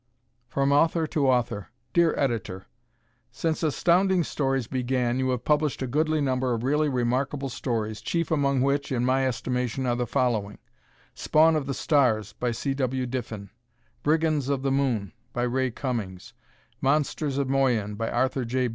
From 0.47 0.71
Author 0.71 1.05
to 1.05 1.29
Author 1.29 1.67
Dear 1.93 2.17
Editor: 2.17 2.65
Since 3.31 3.61
Astounding 3.61 4.23
Stories 4.23 4.65
began 4.65 5.19
you 5.19 5.29
have 5.29 5.45
published 5.45 5.83
a 5.83 5.85
goodly 5.85 6.19
number 6.21 6.55
of 6.55 6.63
really 6.63 6.89
remarkable 6.89 7.49
stories, 7.49 8.01
chief 8.01 8.31
among 8.31 8.61
which, 8.61 8.91
in 8.91 9.05
my 9.05 9.27
estimation, 9.27 9.85
are 9.85 9.95
the 9.95 10.07
following: 10.07 10.57
"Spawn 11.13 11.55
of 11.55 11.67
the 11.67 11.75
Stars," 11.75 12.33
by 12.33 12.49
C. 12.49 12.73
W. 12.73 13.05
Diffin; 13.05 13.51
"Brigands 14.01 14.49
of 14.49 14.63
the 14.63 14.71
Moon," 14.71 15.13
by 15.33 15.43
Ray 15.43 15.69
Cummings; 15.69 16.33
"Monsters 16.81 17.37
of 17.37 17.47
Moyen," 17.47 17.93
by 17.93 18.09
Arthur 18.09 18.43
J. 18.43 18.69